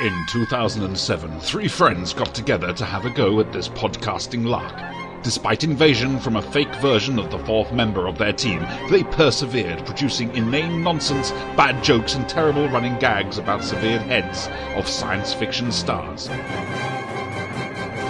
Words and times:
In 0.00 0.24
2007, 0.28 1.40
three 1.40 1.68
friends 1.68 2.14
got 2.14 2.34
together 2.34 2.72
to 2.72 2.86
have 2.86 3.04
a 3.04 3.10
go 3.10 3.38
at 3.38 3.52
this 3.52 3.68
podcasting 3.68 4.46
lark. 4.46 4.74
Despite 5.22 5.62
invasion 5.62 6.18
from 6.18 6.36
a 6.36 6.42
fake 6.42 6.74
version 6.76 7.18
of 7.18 7.30
the 7.30 7.38
fourth 7.40 7.70
member 7.70 8.06
of 8.06 8.16
their 8.16 8.32
team, 8.32 8.66
they 8.88 9.02
persevered, 9.02 9.84
producing 9.84 10.34
inane 10.34 10.82
nonsense, 10.82 11.32
bad 11.54 11.84
jokes, 11.84 12.14
and 12.14 12.26
terrible 12.26 12.66
running 12.70 12.98
gags 12.98 13.36
about 13.36 13.62
severed 13.62 14.00
heads 14.00 14.48
of 14.74 14.88
science 14.88 15.34
fiction 15.34 15.70
stars. 15.70 16.30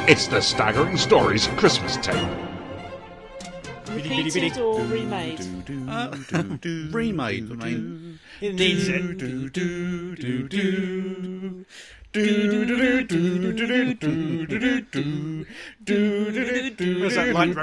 It's 0.08 0.28
the 0.28 0.40
Staggering 0.40 0.96
Stories 0.96 1.48
Christmas 1.56 1.96
tape. 1.96 2.49
Repeated 3.94 4.58
or 4.58 4.80
remade? 4.82 5.40
remade. 6.92 7.50
I 7.50 7.56
mean, 7.56 8.18
Where's 16.92 17.14
that 17.14 17.32
light 17.32 17.54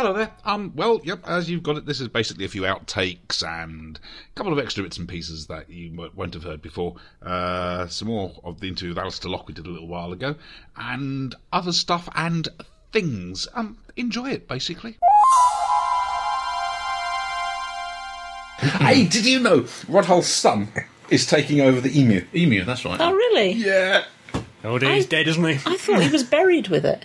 Hello 0.00 0.14
there. 0.14 0.30
Um, 0.46 0.72
well, 0.74 0.98
yep, 1.04 1.20
as 1.26 1.50
you've 1.50 1.62
got 1.62 1.76
it, 1.76 1.84
this 1.84 2.00
is 2.00 2.08
basically 2.08 2.46
a 2.46 2.48
few 2.48 2.62
outtakes 2.62 3.46
and 3.46 4.00
a 4.00 4.34
couple 4.34 4.50
of 4.50 4.58
extra 4.58 4.82
bits 4.82 4.96
and 4.96 5.06
pieces 5.06 5.48
that 5.48 5.68
you 5.68 6.10
won't 6.14 6.32
have 6.32 6.42
heard 6.42 6.62
before. 6.62 6.96
Uh, 7.20 7.86
some 7.86 8.08
more 8.08 8.32
of 8.42 8.60
the 8.60 8.68
interview 8.68 8.88
with 8.92 8.98
Alistair 8.98 9.30
Lock 9.30 9.46
we 9.46 9.52
did 9.52 9.66
a 9.66 9.68
little 9.68 9.88
while 9.88 10.10
ago, 10.14 10.36
and 10.74 11.34
other 11.52 11.72
stuff 11.72 12.08
and 12.14 12.48
things. 12.92 13.46
Um, 13.52 13.76
enjoy 13.94 14.30
it, 14.30 14.48
basically. 14.48 14.96
hey, 18.58 19.04
did 19.04 19.26
you 19.26 19.38
know 19.38 19.66
Rod 19.86 20.06
Hull's 20.06 20.28
son 20.28 20.68
is 21.10 21.26
taking 21.26 21.60
over 21.60 21.78
the 21.78 22.00
emu? 22.00 22.24
emu, 22.34 22.64
that's 22.64 22.86
right. 22.86 22.98
Oh, 22.98 23.12
really? 23.12 23.50
Yeah. 23.50 24.04
Oh 24.64 24.78
dear, 24.78 24.94
he's 24.94 25.04
dead, 25.04 25.28
isn't 25.28 25.44
he? 25.44 25.56
I 25.70 25.76
thought 25.76 26.00
he 26.00 26.08
was 26.08 26.24
buried 26.24 26.68
with 26.68 26.86
it. 26.86 27.04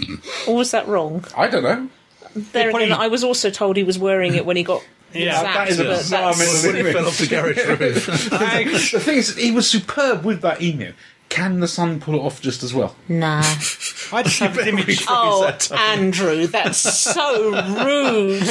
Or 0.48 0.56
was 0.56 0.70
that 0.70 0.88
wrong? 0.88 1.26
I 1.36 1.46
don't 1.46 1.62
know. 1.62 1.90
There 2.34 2.70
probably- 2.70 2.86
again, 2.86 2.98
I 2.98 3.08
was 3.08 3.24
also 3.24 3.50
told 3.50 3.76
he 3.76 3.82
was 3.84 3.98
wearing 3.98 4.34
it 4.34 4.44
when 4.46 4.56
he 4.56 4.62
got 4.62 4.82
Yeah, 5.12 5.34
zapped, 5.42 5.42
that 5.54 5.68
is 5.68 5.80
a 5.80 5.84
but 5.84 5.98
bizarre 5.98 6.34
that's- 6.34 6.64
When 6.64 6.76
it 6.76 6.92
fell 6.92 7.06
off 7.06 7.18
the 7.18 7.26
garage 7.26 7.56
roof. 7.80 8.06
the 8.92 9.00
thing 9.00 9.16
is, 9.18 9.36
he 9.36 9.50
was 9.50 9.68
superb 9.68 10.24
with 10.24 10.40
that 10.42 10.62
emu. 10.62 10.92
Can 11.28 11.60
the 11.60 11.68
son 11.68 12.00
pull 12.00 12.14
it 12.16 12.18
off 12.20 12.40
just 12.40 12.62
as 12.64 12.74
well? 12.74 12.96
Nah. 13.08 13.38
I 14.12 14.22
just 14.24 14.38
have 14.40 14.54
this 14.56 14.66
image. 14.66 15.04
Oh, 15.08 15.56
Andrew, 15.72 16.46
that's 16.48 16.78
so 16.78 17.50
rude. 17.84 18.42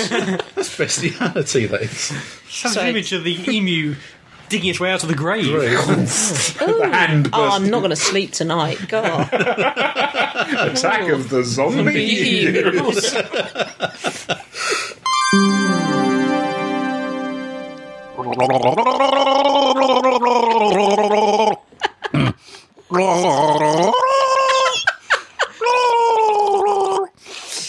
That's 0.55 0.77
bestiality, 0.77 1.65
that 1.65 1.81
is. 1.81 1.91
Just 1.91 2.11
have 2.11 2.33
this 2.47 2.73
Sorry. 2.73 2.89
image 2.89 3.11
of 3.13 3.23
the 3.25 3.37
emu 3.53 3.95
digging 4.49 4.69
its 4.69 4.79
way 4.79 4.91
out 4.91 5.03
of 5.03 5.09
the 5.09 5.15
grave. 5.15 5.45
the 5.51 6.89
hand 6.91 7.29
Oh. 7.31 7.49
I'm 7.51 7.69
not 7.69 7.79
going 7.79 7.91
to 7.91 7.95
sleep 7.95 8.31
tonight. 8.31 8.79
God. 8.87 9.29
attack 9.33 11.09
of 11.09 11.29
the 11.29 11.43
zombie 11.43 12.43
emu. 12.43 12.91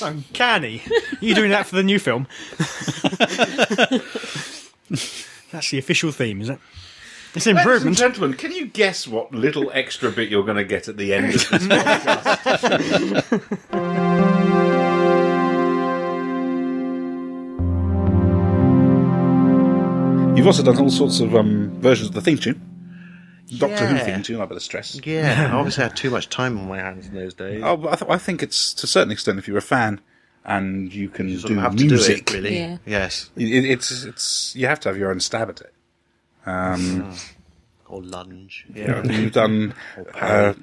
Uncanny. 0.02 0.82
you 1.20 1.34
doing 1.34 1.50
that 1.50 1.66
for 1.66 1.76
the 1.76 1.82
new 1.82 1.98
film? 1.98 2.26
That's 5.52 5.70
the 5.70 5.78
official 5.78 6.10
theme, 6.12 6.40
is 6.40 6.48
it? 6.48 6.58
It's 7.34 7.46
an 7.46 7.54
Ladies 7.54 7.56
and 7.56 7.58
improvement. 7.58 7.98
gentlemen, 7.98 8.36
can 8.36 8.50
you 8.52 8.66
guess 8.66 9.06
what 9.06 9.32
little 9.32 9.70
extra 9.72 10.10
bit 10.10 10.30
you're 10.30 10.44
going 10.44 10.56
to 10.56 10.64
get 10.64 10.88
at 10.88 10.96
the 10.96 11.14
end 11.14 11.26
of 11.26 11.32
this 11.32 11.44
podcast? 11.44 11.70
You've 20.40 20.46
also 20.46 20.62
done 20.62 20.78
all 20.78 20.88
sorts 20.88 21.20
of 21.20 21.36
um, 21.36 21.68
versions 21.80 22.08
of 22.08 22.14
the 22.14 22.22
theme 22.22 22.38
tune. 22.38 22.58
Doctor 23.58 23.86
Who 23.86 23.98
theme 23.98 24.22
tune, 24.22 24.40
I 24.40 24.46
better 24.46 24.58
stress. 24.58 24.98
Yeah, 25.04 25.50
I 25.52 25.54
obviously 25.56 25.82
had 25.82 25.94
too 25.94 26.08
much 26.08 26.30
time 26.30 26.58
on 26.58 26.66
my 26.66 26.78
hands 26.78 27.08
in 27.08 27.14
those 27.14 27.34
days. 27.34 27.60
Oh, 27.62 27.76
but 27.76 27.92
I, 27.92 27.96
th- 27.96 28.10
I 28.10 28.16
think 28.16 28.42
it's 28.42 28.72
to 28.74 28.84
a 28.84 28.86
certain 28.86 29.12
extent, 29.12 29.38
if 29.38 29.46
you're 29.46 29.58
a 29.58 29.62
fan 29.62 30.00
and 30.44 30.92
you 30.92 31.08
can 31.08 31.28
you 31.28 31.38
do 31.38 31.58
have 31.58 31.74
music, 31.74 32.26
to 32.26 32.32
do 32.32 32.38
it, 32.38 32.42
really. 32.42 32.58
Yeah. 32.58 32.76
Yes. 32.86 33.30
it, 33.36 33.64
it's 33.64 34.04
it's 34.04 34.54
you 34.56 34.66
have 34.66 34.80
to 34.80 34.88
have 34.88 34.98
your 34.98 35.10
own 35.10 35.20
stab 35.20 35.50
at 35.50 35.60
it. 35.60 35.74
Um, 36.46 37.14
Or 37.86 38.02
lunge. 38.02 38.66
Yeah, 38.72 39.02
you've 39.04 39.32
done. 39.32 39.74
Uh, 40.14 40.54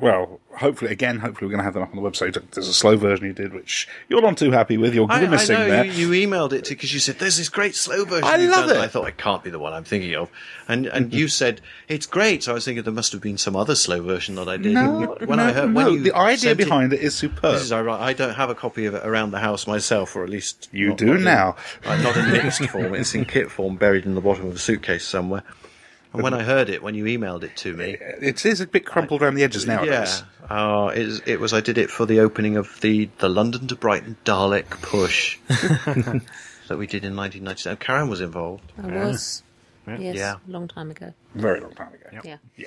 well, 0.00 0.40
hopefully, 0.56 0.92
again, 0.92 1.18
hopefully, 1.18 1.46
we're 1.46 1.52
going 1.56 1.58
to 1.58 1.64
have 1.64 1.74
them 1.74 1.82
up 1.82 1.90
on 1.90 1.96
the 2.02 2.08
website. 2.08 2.40
There's 2.52 2.68
a 2.68 2.72
slow 2.74 2.96
version 2.96 3.26
you 3.26 3.32
did, 3.32 3.52
which 3.52 3.88
you're 4.08 4.22
not 4.22 4.36
too 4.38 4.52
happy 4.52 4.76
with. 4.76 4.94
You're 4.94 5.10
I, 5.10 5.16
I 5.16 5.18
grimacing 5.20 5.54
know 5.58 5.68
there. 5.68 5.84
you, 5.86 6.08
you 6.08 6.28
emailed 6.28 6.52
it 6.52 6.64
to 6.66 6.74
because 6.74 6.94
you 6.94 7.00
said 7.00 7.18
there's 7.18 7.36
this 7.36 7.48
great 7.48 7.74
slow 7.74 8.04
version. 8.04 8.24
I 8.24 8.36
love 8.36 8.68
done." 8.68 8.76
it. 8.76 8.80
I 8.80 8.86
thought 8.86 9.08
it 9.08 9.16
can't 9.16 9.42
be 9.42 9.50
the 9.50 9.58
one 9.58 9.72
I'm 9.72 9.82
thinking 9.84 10.14
of, 10.14 10.30
and 10.68 10.86
and 10.86 11.12
you 11.12 11.26
said 11.40 11.60
it's 11.88 12.06
great. 12.06 12.44
So 12.44 12.52
I 12.52 12.54
was 12.54 12.64
thinking 12.64 12.84
there 12.84 12.92
must 12.92 13.10
have 13.12 13.20
been 13.20 13.38
some 13.38 13.56
other 13.56 13.74
slow 13.74 14.00
version 14.02 14.36
that 14.36 14.48
I 14.48 14.56
did. 14.56 14.72
no, 14.72 15.16
when 15.24 15.38
no, 15.38 15.44
I 15.46 15.52
heard 15.52 15.70
no. 15.74 15.88
you 15.88 16.00
the 16.00 16.14
idea 16.14 16.36
sent 16.38 16.60
it- 16.60 16.64
behind 16.64 16.92
it 16.92 17.00
is 17.00 17.14
superb. 17.16 17.54
This 17.54 17.62
is 17.62 17.72
ironic. 17.72 18.00
I 18.02 18.12
don't 18.12 18.34
have 18.34 18.50
a 18.50 18.54
copy 18.54 18.86
of 18.86 18.94
it 18.94 19.04
around 19.04 19.32
the 19.32 19.40
house 19.40 19.66
myself, 19.66 20.14
or 20.14 20.22
at 20.22 20.30
least 20.30 20.68
You 20.72 20.94
do 20.94 21.06
not 21.06 21.16
in- 21.16 21.24
now. 21.24 21.56
uh, 21.84 21.96
not 22.02 22.16
in 22.16 22.30
mixed 22.30 22.64
form. 22.70 22.94
It's 22.94 23.14
in 23.14 23.24
kit 23.24 23.50
form, 23.50 23.76
buried 23.76 24.06
in 24.06 24.14
the 24.14 24.20
bottom 24.20 24.46
of 24.46 24.54
a 24.54 24.58
suitcase 24.58 25.04
somewhere. 25.04 25.42
And 26.12 26.22
when 26.22 26.34
I 26.34 26.42
heard 26.42 26.68
it, 26.68 26.82
when 26.82 26.94
you 26.94 27.04
emailed 27.04 27.42
it 27.42 27.56
to 27.58 27.74
me, 27.74 27.96
it 28.00 28.44
is 28.44 28.60
a 28.60 28.66
bit 28.66 28.84
crumpled 28.84 29.22
around 29.22 29.34
the 29.36 29.44
edges 29.44 29.66
now. 29.66 29.82
yeah, 29.82 30.06
uh, 30.50 30.92
it, 30.94 31.06
was- 31.06 31.22
it 31.26 31.40
was. 31.40 31.52
I 31.54 31.60
did 31.60 31.78
it 31.78 31.90
for 31.90 32.04
the 32.06 32.20
opening 32.20 32.56
of 32.56 32.80
the 32.82 33.08
the 33.18 33.28
London 33.28 33.66
to 33.68 33.76
Brighton 33.76 34.16
Dalek 34.24 34.68
push 34.82 35.38
that 35.48 36.76
we 36.78 36.86
did 36.86 37.04
in 37.04 37.16
1997. 37.16 37.76
Karen 37.78 38.08
was 38.08 38.20
involved. 38.20 38.70
I 38.82 38.86
was. 38.88 39.42
Yes, 39.86 40.14
Yeah. 40.16 40.34
a 40.46 40.50
long 40.50 40.68
time 40.68 40.90
ago. 40.90 41.12
Very 41.34 41.60
long 41.60 41.72
time 41.74 41.92
ago. 41.94 42.20
Yeah. 42.24 42.66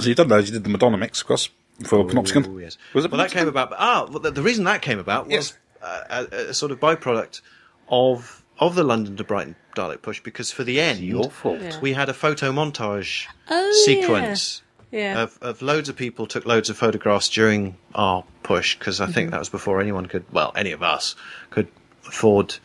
So 0.00 0.06
you've 0.08 0.16
done 0.16 0.28
those. 0.28 0.46
You 0.48 0.54
did 0.54 0.64
the 0.64 0.70
Madonna 0.70 0.96
mix, 0.96 1.20
of 1.20 1.26
course, 1.26 1.50
for 1.84 2.04
Panopticon. 2.06 2.46
Oh, 2.48 2.58
yes. 2.58 2.78
Was 2.94 3.04
it 3.04 3.10
well, 3.10 3.18
that 3.18 3.30
came 3.30 3.48
about. 3.48 3.72
Ah, 3.76 4.06
well, 4.08 4.18
the, 4.20 4.30
the 4.30 4.40
reason 4.42 4.64
that 4.64 4.80
came 4.82 4.98
about 4.98 5.26
was 5.26 5.32
Yes. 5.32 5.58
uh, 5.82 6.24
a, 6.32 6.36
a 6.50 6.54
sort 6.54 6.72
of 6.72 6.80
byproduct 6.80 7.42
of 7.88 8.42
of 8.58 8.74
the 8.74 8.82
London 8.84 9.16
to 9.16 9.24
Brighton 9.24 9.56
Dalek 9.76 10.02
push 10.02 10.20
because 10.22 10.50
for 10.50 10.64
the 10.64 10.80
end, 10.80 11.00
your 11.00 11.30
fault. 11.30 11.60
Yeah. 11.60 11.78
we 11.80 11.92
had 11.92 12.08
a 12.08 12.14
photo 12.14 12.50
montage 12.52 13.26
Oh, 13.48 13.82
sequence. 13.84 14.62
Yeah. 14.90 15.22
Of, 15.22 15.38
of 15.42 15.60
loads 15.62 15.88
of 15.90 15.96
people 15.96 16.26
took 16.26 16.46
loads 16.46 16.70
of 16.70 16.76
photographs 16.78 17.28
during 17.28 17.76
our 17.94 18.24
push 18.42 18.78
because 18.78 19.00
I 19.00 19.04
Mm-hmm. 19.04 19.12
think 19.12 19.30
that 19.32 19.38
was 19.38 19.48
before 19.50 19.80
anyone 19.80 20.06
could, 20.06 20.24
well, 20.32 20.50
any 20.56 20.72
of 20.72 20.82
us 20.82 21.14
could 21.50 21.68
afford 22.06 22.56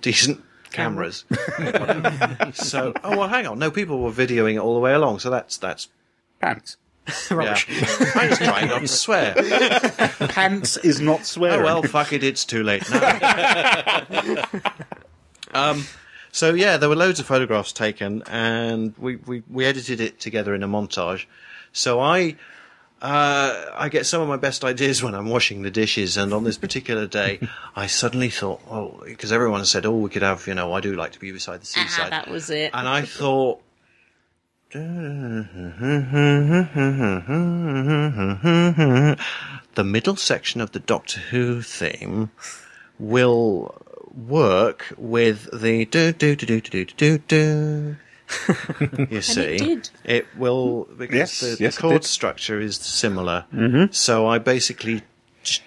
decent 0.00 0.42
cameras. 0.72 1.24
so, 2.54 2.92
oh 3.04 3.16
well, 3.18 3.28
hang 3.28 3.46
on, 3.46 3.58
no, 3.58 3.70
people 3.70 4.00
were 4.00 4.10
videoing 4.10 4.54
it 4.54 4.58
all 4.58 4.74
the 4.74 4.80
way 4.80 4.92
along, 4.92 5.20
so 5.20 5.30
that's 5.30 5.56
that's 5.58 5.88
Pants. 6.40 6.76
yeah. 7.30 7.56
I'm 8.14 8.28
just 8.28 8.42
trying 8.42 8.68
not 8.68 8.80
to 8.82 8.88
swear. 8.88 9.34
Pants 10.28 10.76
is 10.78 11.00
not 11.00 11.20
Oh 11.20 11.24
swearing. 11.24 11.62
well, 11.64 11.82
fuck 11.82 12.12
it, 12.12 12.22
it's 12.24 12.44
too 12.44 12.62
late 12.62 12.88
now. 12.90 14.04
um, 15.54 15.84
so 16.32 16.54
yeah, 16.54 16.76
there 16.76 16.88
were 16.88 16.96
loads 16.96 17.20
of 17.20 17.26
photographs 17.26 17.72
taken, 17.72 18.22
and 18.28 18.94
we, 18.98 19.16
we, 19.16 19.42
we 19.50 19.64
edited 19.64 20.00
it 20.00 20.20
together 20.20 20.54
in 20.54 20.62
a 20.62 20.68
montage. 20.68 21.26
So 21.72 22.00
I 22.00 22.36
uh, 23.02 23.64
I 23.74 23.88
get 23.88 24.04
some 24.06 24.20
of 24.20 24.28
my 24.28 24.36
best 24.36 24.62
ideas 24.64 25.02
when 25.02 25.14
I'm 25.14 25.28
washing 25.28 25.62
the 25.62 25.70
dishes, 25.70 26.16
and 26.16 26.32
on 26.34 26.44
this 26.44 26.58
particular 26.58 27.06
day, 27.06 27.40
I 27.74 27.86
suddenly 27.86 28.28
thought, 28.28 28.60
oh, 28.70 29.00
because 29.06 29.32
everyone 29.32 29.64
said, 29.64 29.86
oh, 29.86 29.96
we 29.96 30.10
could 30.10 30.22
have, 30.22 30.46
you 30.46 30.54
know, 30.54 30.72
I 30.74 30.80
do 30.80 30.94
like 30.94 31.12
to 31.12 31.18
be 31.18 31.32
beside 31.32 31.62
the 31.62 31.74
Ah, 31.78 31.84
seaside, 31.86 32.12
that 32.12 32.28
was 32.28 32.50
it. 32.50 32.70
and 32.74 32.86
I 32.88 33.02
thought. 33.02 33.62
The 39.74 39.84
middle 39.84 40.16
section 40.16 40.60
of 40.60 40.72
the 40.72 40.80
Doctor 40.80 41.20
Who 41.20 41.62
theme 41.62 42.30
will 42.98 43.80
work 44.14 44.92
with 44.96 45.48
the 45.52 45.84
do 45.86 46.12
do 46.12 46.36
do 46.36 46.46
do 46.46 46.60
do 46.60 46.84
do 46.84 47.18
do. 47.18 47.96
You 49.10 49.22
see, 49.22 49.56
did. 49.58 49.90
it 50.04 50.26
will 50.36 50.84
because 50.96 51.16
Yes, 51.16 51.40
the, 51.40 51.46
yes, 51.48 51.58
the 51.58 51.64
it 51.66 51.76
chord 51.76 52.02
did. 52.02 52.08
structure 52.08 52.60
is 52.60 52.76
similar. 52.76 53.44
Mm-hmm. 53.52 53.92
So 53.92 54.26
I 54.28 54.38
basically 54.38 55.02
sh- 55.42 55.60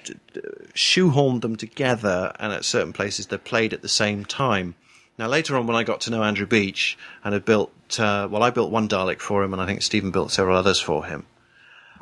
shoehorned 0.74 1.42
them 1.42 1.57
together, 1.57 2.31
and 2.40 2.54
at 2.54 2.63
certain 2.63 2.94
places 2.94 3.28
they're 3.28 3.38
played 3.38 3.74
at 3.74 3.81
the 3.81 3.90
same 3.90 4.24
time. 4.24 4.75
Now 5.18 5.28
later 5.28 5.57
on, 5.57 5.68
when 5.68 5.75
I 5.75 5.84
got 5.84 6.00
to 6.01 6.10
know 6.12 6.24
Andrew 6.24 6.45
Beach 6.48 6.98
and 7.24 7.34
had 7.34 7.44
built, 7.44 7.72
uh, 8.00 8.28
well, 8.31 8.42
I 8.44 8.50
built 8.50 8.72
one 8.72 8.88
Dalek 8.88 9.19
for 9.19 9.44
him, 9.44 9.51
and 9.54 9.62
I 9.62 9.66
think 9.66 9.81
Stephen 9.81 10.12
built 10.12 10.31
several 10.31 10.56
others 10.57 10.80
for 10.80 11.06
him. 11.06 11.25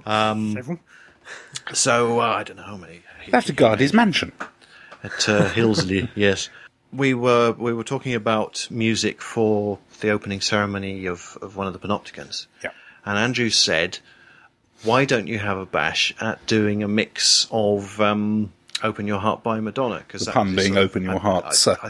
Several. 0.06 0.80
So 1.74 2.20
uh, 2.20 2.24
I 2.24 2.44
don't 2.44 2.58
know 2.58 2.64
how 2.64 2.78
many. 2.78 3.02
They 3.26 3.32
have 3.32 3.46
to 3.46 3.54
guard 3.54 3.80
his 3.80 3.94
mansion. 3.94 4.32
At 5.04 5.30
uh, 5.30 5.50
Hillsley. 5.50 6.10
yes, 6.16 6.50
we 6.94 7.14
were 7.14 7.54
we 7.54 7.74
were 7.74 7.84
talking 7.84 8.14
about 8.14 8.68
music 8.70 9.22
for 9.22 9.80
the 10.00 10.10
opening 10.10 10.42
ceremony 10.42 11.06
of, 11.06 11.38
of 11.42 11.56
one 11.56 11.68
of 11.68 11.74
the 11.74 11.80
Panopticons. 11.80 12.48
Yeah. 12.64 12.72
and 13.06 13.18
Andrew 13.18 13.50
said, 13.50 14.00
"Why 14.84 15.06
don't 15.06 15.28
you 15.28 15.40
have 15.40 15.58
a 15.58 15.66
bash 15.66 16.14
at 16.20 16.46
doing 16.46 16.84
a 16.84 16.88
mix 16.88 17.48
of 17.52 18.00
um, 18.02 18.52
"Open 18.84 19.08
Your 19.08 19.20
Heart" 19.20 19.44
by 19.44 19.60
Madonna?" 19.60 20.00
Because 20.00 20.26
The 20.26 20.32
pun 20.32 20.56
being 20.56 20.78
"Open 20.78 21.04
Your 21.04 21.20
Heart," 21.20 21.54
sir, 21.56 21.78
I 21.82 21.90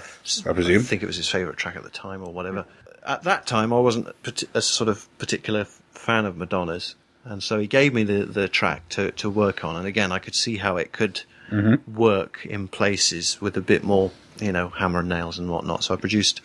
presume. 0.53 0.81
I 0.81 0.83
think 0.83 1.03
it 1.03 1.07
was 1.07 1.17
his 1.17 1.27
favourite 1.27 1.57
track 1.57 1.75
at 1.75 1.83
the 1.83 1.89
time, 1.89 2.23
or 2.23 2.31
whatever. 2.31 2.65
At 3.03 3.23
that 3.23 3.47
time, 3.47 3.73
I 3.73 3.79
wasn't 3.79 4.07
a, 4.07 4.47
a 4.53 4.61
sort 4.61 4.87
of 4.87 5.07
particular 5.17 5.65
fan 5.91 6.25
of 6.25 6.37
Madonna's, 6.37 6.95
and 7.25 7.41
so 7.41 7.59
he 7.59 7.67
gave 7.67 7.93
me 7.93 8.03
the, 8.03 8.25
the 8.25 8.47
track 8.47 8.87
to, 8.89 9.11
to 9.13 9.29
work 9.29 9.63
on. 9.63 9.75
And 9.75 9.87
again, 9.87 10.11
I 10.11 10.19
could 10.19 10.35
see 10.35 10.57
how 10.57 10.77
it 10.77 10.91
could 10.91 11.21
Mm-hmm. 11.51 11.95
work 11.95 12.45
in 12.45 12.69
places 12.69 13.41
with 13.41 13.57
a 13.57 13.61
bit 13.61 13.83
more, 13.83 14.11
you 14.39 14.53
know, 14.53 14.69
hammer 14.69 14.99
and 14.99 15.09
nails 15.09 15.37
and 15.37 15.49
whatnot. 15.49 15.83
So 15.83 15.93
I 15.93 15.97
produced, 15.97 16.39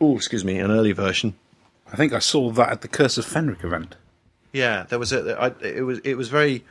oh, 0.00 0.16
excuse 0.16 0.44
me, 0.44 0.58
an 0.58 0.72
early 0.72 0.90
version. 0.90 1.34
I 1.92 1.96
think 1.96 2.12
I 2.12 2.18
saw 2.18 2.50
that 2.50 2.70
at 2.70 2.80
the 2.80 2.88
Curse 2.88 3.18
of 3.18 3.24
Fenric 3.24 3.62
event. 3.62 3.94
Yeah, 4.52 4.84
there 4.88 4.98
was 4.98 5.12
a. 5.12 5.38
I, 5.40 5.52
it 5.64 5.84
was 5.84 5.98
it 6.00 6.14
was 6.16 6.28
very 6.28 6.64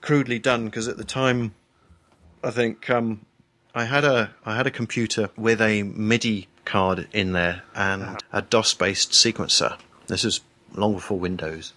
crudely 0.00 0.38
done 0.38 0.66
because 0.66 0.88
at 0.88 0.96
the 0.96 1.04
time, 1.04 1.54
I 2.42 2.50
think 2.50 2.88
um, 2.90 3.24
I 3.74 3.84
had 3.84 4.04
a 4.04 4.34
I 4.44 4.56
had 4.56 4.66
a 4.66 4.70
computer 4.70 5.30
with 5.36 5.60
a 5.60 5.82
MIDI 5.82 6.48
card 6.64 7.08
in 7.12 7.32
there 7.32 7.62
and 7.74 8.18
a 8.32 8.42
DOS 8.42 8.74
based 8.74 9.12
sequencer. 9.12 9.78
This 10.06 10.24
was 10.24 10.40
long 10.74 10.94
before 10.94 11.18
Windows, 11.18 11.72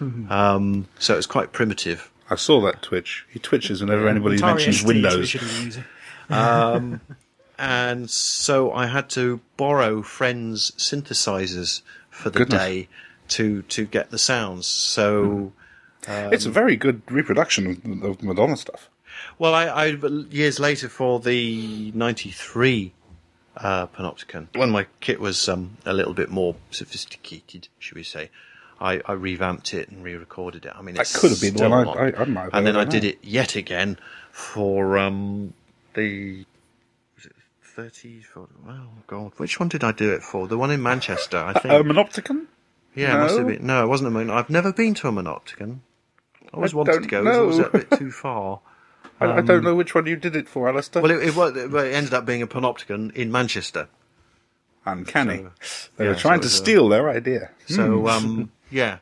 um, 0.00 0.88
so 0.98 1.14
it 1.14 1.16
was 1.18 1.26
quite 1.26 1.52
primitive. 1.52 2.10
I 2.30 2.36
saw 2.36 2.60
that 2.62 2.82
twitch. 2.82 3.26
He 3.30 3.38
twitches 3.38 3.80
whenever 3.80 4.08
anybody 4.08 4.38
Atari 4.38 4.56
mentions 4.56 4.78
ST, 4.78 4.88
Windows. 4.88 5.18
we 5.18 5.26
should 5.26 5.40
have 5.42 5.56
been 5.56 5.64
using. 5.64 7.00
and 7.58 8.10
so 8.10 8.72
I 8.72 8.86
had 8.86 9.10
to 9.10 9.40
borrow 9.56 10.02
friends' 10.02 10.72
synthesizers 10.76 11.82
for 12.10 12.30
the 12.30 12.40
Goodness. 12.40 12.62
day 12.62 12.88
to 13.28 13.62
to 13.62 13.84
get 13.84 14.10
the 14.10 14.18
sounds. 14.18 14.66
So. 14.66 15.52
it's 16.06 16.46
a 16.46 16.50
very 16.50 16.76
good 16.76 17.02
reproduction 17.10 17.80
of, 17.84 18.02
of 18.02 18.22
Madonna 18.22 18.56
stuff. 18.56 18.88
Well, 19.38 19.54
I, 19.54 19.66
I 19.66 19.84
years 20.30 20.60
later 20.60 20.88
for 20.88 21.20
the 21.20 21.92
'93 21.94 22.92
uh, 23.56 23.86
Panopticon, 23.88 24.48
when 24.56 24.70
my 24.70 24.86
kit 25.00 25.20
was 25.20 25.48
um, 25.48 25.76
a 25.84 25.92
little 25.92 26.14
bit 26.14 26.30
more 26.30 26.56
sophisticated, 26.70 27.68
should 27.78 27.96
we 27.96 28.02
say, 28.02 28.30
I, 28.80 29.00
I 29.06 29.12
revamped 29.12 29.72
it 29.74 29.88
and 29.88 30.02
re-recorded 30.04 30.66
it. 30.66 30.72
I 30.74 30.82
mean, 30.82 30.94
That 30.96 31.12
could 31.14 31.30
have 31.30 31.40
been 31.40 31.54
one 31.54 31.88
I- 31.88 31.92
I- 32.10 32.20
I 32.22 32.24
might 32.24 32.50
and 32.52 32.66
then 32.66 32.76
I 32.76 32.84
did 32.84 33.04
it 33.04 33.18
yet 33.22 33.54
again 33.56 33.98
for 34.32 34.98
um, 34.98 35.54
the 35.94 36.44
was 37.16 37.26
it 37.26 37.32
30? 37.62 38.20
For, 38.22 38.48
oh 38.68 38.88
God, 39.06 39.32
which 39.36 39.58
one 39.60 39.68
did 39.68 39.84
I 39.84 39.92
do 39.92 40.12
it 40.12 40.22
for? 40.22 40.48
The 40.48 40.58
one 40.58 40.70
in 40.70 40.82
Manchester, 40.82 41.38
I 41.38 41.52
think. 41.52 41.72
A 41.72 41.78
Monopticon? 41.84 42.46
yeah, 42.94 43.16
it 43.16 43.20
must 43.20 43.38
have 43.38 43.46
been. 43.46 43.66
No, 43.66 43.84
it 43.84 43.88
wasn't 43.88 44.08
a 44.08 44.10
Mon. 44.10 44.30
I've 44.30 44.50
never 44.50 44.72
been 44.72 44.94
to 44.94 45.08
a 45.08 45.12
Monopticon. 45.12 45.78
I 46.52 46.56
always 46.56 46.74
I 46.74 46.76
wanted 46.76 47.02
to 47.02 47.08
go. 47.08 47.20
It 47.20 47.24
was 47.24 47.36
always 47.36 47.58
a 47.58 47.70
bit 47.70 47.90
too 47.98 48.10
far. 48.10 48.60
I, 49.20 49.38
I 49.38 49.40
don't 49.40 49.62
know 49.62 49.76
which 49.76 49.94
one 49.94 50.06
you 50.06 50.16
did 50.16 50.34
it 50.34 50.48
for, 50.48 50.68
Alistair. 50.68 51.00
Well, 51.00 51.12
it, 51.12 51.22
it, 51.28 51.36
it 51.36 51.94
ended 51.94 52.12
up 52.14 52.26
being 52.26 52.42
a 52.42 52.46
panopticon 52.48 53.12
in 53.14 53.30
Manchester. 53.30 53.88
Uncanny. 54.86 55.46
they 55.96 56.04
yeah, 56.04 56.10
were 56.10 56.16
trying 56.16 56.38
so 56.38 56.42
to 56.42 56.46
was 56.46 56.52
a- 56.54 56.56
steal 56.56 56.88
their 56.88 57.08
idea. 57.08 57.50
So, 57.66 58.08
um, 58.08 58.50
yeah. 58.74 58.98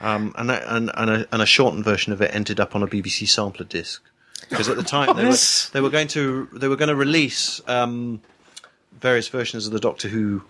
Um, 0.00 0.34
and, 0.36 0.50
that, 0.50 0.64
and, 0.66 0.90
and, 0.94 1.10
a, 1.10 1.26
and 1.32 1.40
a 1.40 1.46
shortened 1.46 1.84
version 1.84 2.12
of 2.12 2.20
it 2.20 2.34
ended 2.34 2.58
up 2.60 2.74
on 2.74 2.82
a 2.82 2.86
BBC 2.86 3.28
sampler 3.28 3.64
disc. 3.64 4.02
Because 4.50 4.68
at 4.68 4.76
the 4.76 4.82
time 4.82 5.16
they 5.16 5.24
were, 5.24 5.36
they 5.72 5.80
were 5.80 5.88
going 5.90 6.08
to 6.08 6.48
they 6.52 6.68
were 6.68 6.76
going 6.76 6.88
to 6.90 6.96
release 6.96 7.60
um, 7.68 8.20
various 9.00 9.28
versions 9.28 9.66
of 9.66 9.72
the 9.72 9.80
Doctor 9.80 10.08
Who 10.08 10.42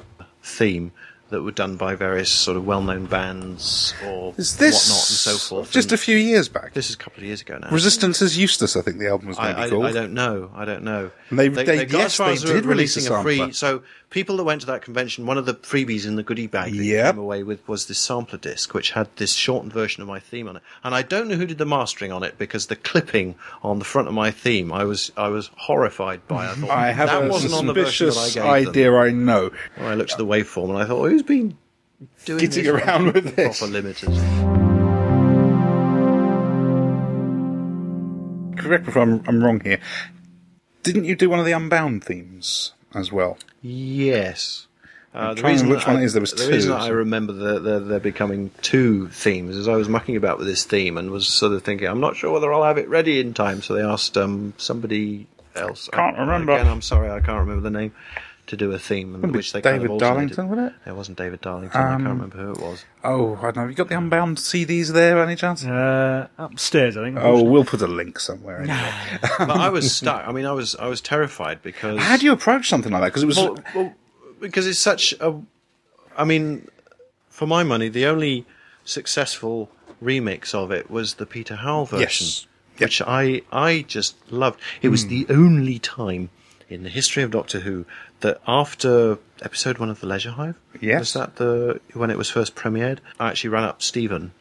theme 0.43 0.91
that 1.31 1.43
were 1.43 1.53
done 1.53 1.77
by 1.77 1.95
various 1.95 2.31
sort 2.31 2.57
of 2.57 2.67
well-known 2.67 3.07
bands 3.07 3.95
or 4.05 4.35
Is 4.37 4.57
this 4.59 4.75
whatnot 4.89 5.09
and 5.09 5.17
so 5.17 5.37
forth. 5.37 5.71
Just 5.71 5.91
a 5.91 5.95
And 5.95 6.01
few 6.01 6.17
years 6.17 6.49
back. 6.49 6.75
this 6.75 6.89
is 6.91 6.95
a 6.95 6.99
couple 6.99 7.21
of 7.21 7.27
years 7.27 7.41
ago 7.41 7.59
now. 7.61 7.71
Resistance 7.71 8.21
is 8.21 8.37
Useless, 8.37 8.77
I 8.77 8.83
think 8.83 8.99
the 8.99 9.09
album 9.09 9.29
was 9.29 9.39
maybe 9.39 9.55
I, 9.55 9.65
I, 9.65 9.69
called. 9.71 9.87
I 9.87 9.93
don't 9.93 10.13
know. 10.13 10.51
I 10.55 10.65
don't 10.65 10.83
know. 10.85 11.11
And 11.31 11.39
they- 11.39 11.49
they- 11.49 11.87
got 11.87 11.99
yes, 11.99 12.05
as 12.07 12.17
far 12.17 12.27
they 12.29 12.33
as 12.35 12.43
did 12.43 12.67
release 12.67 12.97
releasing 12.97 13.13
a 13.13 13.19
a 13.19 13.23
free. 13.23 13.37
sampler. 13.39 13.53
So 13.55 13.83
people 14.15 14.37
that 14.37 14.45
went 14.45 14.61
to 14.61 14.67
that 14.69 14.81
convention, 14.81 15.27
one 15.27 15.37
of 15.37 15.45
the 15.45 15.53
freebies 15.55 16.07
in 16.07 16.15
the 16.15 16.23
goodie 16.23 16.47
bag 16.47 16.71
that 16.73 16.77
Yep. 16.85 17.15
came 17.15 17.19
away 17.21 17.43
with 17.43 17.67
was 17.67 17.87
this 17.87 17.99
sampler 17.99 18.39
disc, 18.39 18.73
which 18.73 18.93
had 18.93 19.09
this 19.17 19.33
shortened 19.33 19.73
version 19.73 20.03
of 20.03 20.09
my 20.09 20.21
theme 20.21 20.47
on 20.47 20.55
it. 20.57 20.63
And 20.85 20.95
I 20.95 21.03
don't 21.03 21.27
know 21.27 21.35
who 21.35 21.47
did 21.47 21.59
the 21.59 21.67
mastering 21.67 22.13
on 22.13 22.23
it 22.23 22.39
because 22.39 22.69
the 22.69 22.77
clipping 22.77 23.35
on 23.65 23.81
the 23.81 23.85
front 23.85 24.07
of 24.07 24.15
my 24.15 24.31
theme, 24.31 24.73
I 24.73 24.85
was 24.85 25.11
I 25.17 25.29
was 25.29 25.51
horrified 25.57 26.27
by. 26.29 26.47
I 26.49 26.55
thought 26.55 26.71
I 26.71 26.93
have 26.93 27.09
that 27.09 27.25
a 27.25 27.29
wasn't 27.29 27.55
on 27.55 27.67
the 27.67 27.73
version 27.73 28.07
that 28.11 28.17
I 28.17 28.25
gave 28.27 28.35
them. 28.67 28.71
idea, 28.71 28.95
I 28.95 29.11
know. 29.11 29.51
Well, 29.77 29.89
I 29.89 29.95
looked 29.95 30.13
at 30.13 30.19
the 30.19 30.27
waveform 30.27 30.69
and 30.71 30.79
I 30.79 30.85
thought, 30.87 31.01
well, 31.01 31.11
who's 31.11 31.23
been 31.25 31.59
doing 32.25 32.39
Getting 32.39 32.63
this 32.65 32.73
around 32.73 33.07
with 33.07 33.17
with 33.25 33.35
this. 33.37 33.59
proper 33.59 33.73
limiters? 33.73 34.17
Correct 38.57 38.85
me 38.85 38.91
if 38.91 38.97
I'm, 38.97 39.23
I'm 39.27 39.43
wrong 39.43 39.61
here. 39.61 39.81
Didn't 40.85 41.05
you 41.05 41.17
do 41.17 41.29
one 41.29 41.41
of 41.41 41.45
the 41.47 41.53
Unbound 41.53 42.05
themes 42.05 42.73
as 42.95 43.11
well? 43.13 43.39
Yes. 43.63 44.67
Uh, 45.15 45.33
the 45.35 45.43
reason 45.43 45.69
which 45.69 45.87
one 45.87 45.99
I- 45.99 46.03
is, 46.03 46.13
there 46.13 46.21
was 46.21 46.33
the 46.33 46.45
two, 46.47 46.51
reason 46.51 46.73
I 46.73 46.89
remember 46.89 47.33
the, 47.33 47.61
the, 47.61 47.79
there 47.81 48.01
becoming 48.01 48.51
two 48.63 49.09
themes 49.11 49.57
is 49.57 49.69
I 49.69 49.77
was 49.77 49.89
mucking 49.89 50.17
about 50.17 50.39
with 50.39 50.47
this 50.49 50.65
theme 50.65 50.99
and 50.99 51.11
was 51.11 51.29
sort 51.29 51.53
of 51.53 51.63
thinking, 51.63 51.87
I'm 51.87 52.01
not 52.01 52.17
sure 52.17 52.33
whether 52.33 52.53
I'll 52.53 52.65
have 52.65 52.79
it 52.79 52.89
ready 52.89 53.21
in 53.21 53.33
time. 53.33 53.63
So 53.63 53.75
they 53.75 53.83
asked 53.83 54.17
um, 54.19 54.55
somebody 54.57 55.29
else. 55.55 55.89
Can't 55.93 56.17
I- 56.17 56.21
remember. 56.21 56.53
Again, 56.53 56.67
I'm 56.67 56.83
sorry, 56.83 57.11
I 57.11 57.21
can't 57.21 57.39
remember 57.39 57.61
the 57.63 57.71
name 57.79 57.93
to 58.47 58.57
do 58.57 58.73
a 58.73 58.79
theme, 58.79 59.13
Wouldn't 59.15 59.33
which 59.33 59.53
they 59.53 59.61
kind 59.63 59.77
of 59.77 59.83
David. 59.83 59.99
Darlington, 60.01 60.49
would 60.51 60.59
it? 60.59 60.73
It 60.87 60.95
wasn't 60.95 61.17
David 61.19 61.41
Darlington. 61.41 61.81
I 61.81 61.95
Um, 61.95 62.03
can't 62.05 62.09
remember 62.15 62.37
who 62.39 62.51
it 62.53 62.59
was. 62.61 62.85
Oh, 63.03 63.37
I 63.37 63.43
don't 63.43 63.57
know. 63.57 63.61
Have 63.63 63.71
you 63.71 63.77
got 63.77 63.89
the 63.89 63.97
Unbound 63.97 64.37
CDs 64.39 64.93
there, 64.93 65.23
any 65.23 65.35
chance? 65.37 65.65
Uh, 65.65 66.29
upstairs, 66.39 66.97
I 66.97 67.05
think. 67.05 67.19
Oh, 67.21 67.43
we'll 67.43 67.65
put 67.65 67.81
a 67.83 67.87
link 67.87 68.19
somewhere. 68.21 68.61
Anyway. 68.61 68.93
but 69.39 69.51
I 69.51 69.69
was 69.71 69.95
stuck. 69.95 70.27
I 70.29 70.33
mean, 70.33 70.45
I 70.47 70.53
was 70.53 70.77
I 70.77 70.87
was 70.89 71.01
terrified 71.01 71.63
because 71.63 71.99
How 72.01 72.17
do 72.17 72.27
you 72.27 72.33
approach 72.33 72.69
something 72.69 72.93
like 72.93 73.01
that? 73.03 73.09
Because 73.09 73.23
it 73.23 73.27
was. 73.27 73.37
well, 73.37 73.59
well, 73.75 73.95
because 74.41 74.67
it's 74.67 74.79
such 74.79 75.15
a. 75.21 75.35
I 76.17 76.25
mean, 76.25 76.69
for 77.31 77.47
my 77.47 77.63
money, 77.63 77.89
the 77.89 78.07
only 78.07 78.45
successful 78.85 79.71
remix 80.03 80.55
of 80.55 80.71
it 80.71 80.91
was 80.91 81.15
the 81.15 81.27
Peter 81.27 81.57
Howell 81.57 81.87
version, 81.87 82.27
Yes. 82.27 82.47
which 82.79 83.01
I 83.03 83.43
I 83.51 83.85
just 83.89 84.17
loved. 84.31 84.61
It 84.83 84.91
was 84.91 85.07
the 85.07 85.27
only 85.31 85.79
time 85.79 86.29
in 86.69 86.83
the 86.83 86.89
history 86.89 87.23
of 87.23 87.31
Doctor 87.31 87.61
Who 87.61 87.85
that 88.21 88.41
after 88.47 89.19
episode 89.43 89.79
one 89.79 89.91
of 89.91 90.01
the 90.01 90.07
Leisure 90.07 90.33
Hive, 90.33 90.57
Yes. 90.81 91.01
was 91.01 91.13
that 91.15 91.37
the 91.37 91.81
when 91.93 92.11
it 92.11 92.19
was 92.19 92.31
first 92.31 92.55
premiered? 92.55 92.99
I 93.21 93.29
actually 93.29 93.51
ran 93.51 93.65
up 93.65 93.83
Stephen 93.83 94.33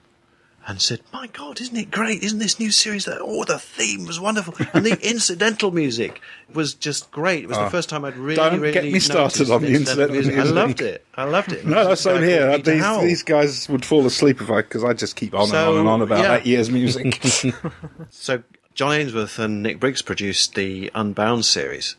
and 0.65 0.81
said, 0.81 1.01
"My 1.11 1.27
God, 1.27 1.59
isn't 1.59 1.75
it 1.75 1.91
great? 1.91 2.23
Isn't 2.23 2.39
this 2.39 2.59
new 2.59 2.71
series 2.71 3.05
that? 3.05 3.19
Oh, 3.21 3.43
the 3.43 3.59
theme 3.59 4.05
was 4.05 4.19
wonderful, 4.19 4.55
and 4.73 4.85
the 4.85 4.97
incidental 5.09 5.71
music 5.71 6.21
was 6.53 6.73
just 6.73 7.11
great. 7.11 7.43
It 7.43 7.47
was 7.47 7.57
the 7.57 7.65
oh. 7.65 7.69
first 7.69 7.89
time 7.89 8.05
I'd 8.05 8.15
really. 8.15 8.35
Don't 8.35 8.61
really 8.61 8.73
get 8.73 8.85
me 8.85 8.99
started 8.99 9.49
on 9.49 9.61
the 9.61 9.73
incidental 9.73 10.15
incidental 10.15 10.57
I 10.57 10.65
music. 10.65 10.79
loved 10.79 10.81
it. 10.81 11.05
I 11.15 11.23
loved 11.25 11.51
it. 11.51 11.65
no, 11.65 11.87
that's 11.89 12.01
same 12.01 12.23
here. 12.23 12.57
These, 12.57 13.01
these 13.01 13.23
guys 13.23 13.67
would 13.67 13.83
fall 13.83 14.05
asleep 14.05 14.41
if 14.41 14.49
I 14.49 14.61
because 14.61 14.83
I 14.83 14.93
just 14.93 15.15
keep 15.15 15.33
on 15.33 15.49
and 15.49 15.55
on 15.55 15.77
and 15.77 15.87
on 15.87 16.01
about 16.01 16.19
yeah. 16.19 16.27
that 16.29 16.45
year's 16.45 16.69
music. 16.71 17.21
So 18.09 18.43
John 18.73 18.93
Ainsworth 18.93 19.37
and 19.39 19.61
Nick 19.61 19.79
Briggs 19.79 20.01
produced 20.01 20.55
the 20.55 20.91
Unbound 20.95 21.45
series, 21.45 21.95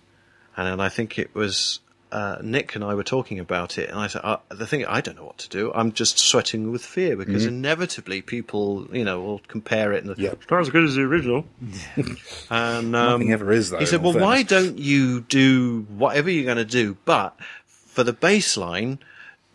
and 0.56 0.66
then 0.66 0.80
I 0.80 0.88
think 0.88 1.18
it 1.18 1.34
was 1.34 1.80
uh, 2.14 2.38
Nick 2.42 2.76
and 2.76 2.84
I 2.84 2.94
were 2.94 3.02
talking 3.02 3.40
about 3.40 3.76
it, 3.76 3.90
and 3.90 3.99
I 3.99 4.06
said, 4.06 4.20
uh, 4.23 4.37
"The 4.49 4.68
thing, 4.68 4.87
I 4.87 5.00
don't 5.00 5.16
know 5.16 5.25
what 5.25 5.38
to 5.38 5.49
do. 5.49 5.73
I'm 5.75 5.90
just 5.90 6.18
sweating 6.18 6.70
with 6.70 6.84
fear 6.84 7.16
because 7.16 7.44
inevitably 7.44 8.23
people, 8.23 8.87
you 8.92 9.04
know, 9.04 9.20
will 9.20 9.40
compare 9.49 9.92
it 9.92 10.04
and 10.04 10.12
Mm-hmm. 10.14 10.23
Yeah. 10.23 10.30
It's 10.32 10.49
not 10.49 10.61
as 10.61 10.70
good 10.70 10.84
as 10.84 10.94
the 10.94 11.02
original. 11.02 11.44
and 12.50 12.94
um, 12.94 13.20
Nothing 13.20 13.32
ever 13.32 13.50
is, 13.50 13.70
though, 13.70 13.80
He 13.80 13.87
said, 13.87 13.99
in 13.99 14.06
all 14.06 14.12
"Well, 14.12 14.23
why 14.23 14.44
don't 14.44 14.78
you 14.78 15.23
do 15.23 15.87
whatever 15.88 16.30
you're 16.30 16.44
going 16.44 16.56
to 16.58 16.64
do, 16.64 16.96
but 17.04 17.37
for 17.66 18.04
the 18.04 18.14
baseline, 18.14 18.99